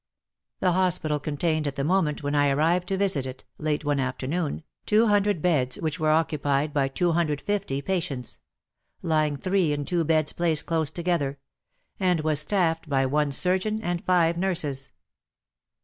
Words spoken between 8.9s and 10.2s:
lying three in two